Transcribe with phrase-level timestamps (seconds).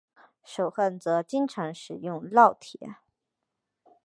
[0.43, 2.95] 手焊则经常使用烙铁。